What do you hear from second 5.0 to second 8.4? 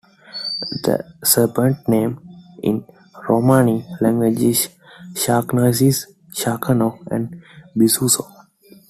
Sharkanis, Sherkano and Bizuzo.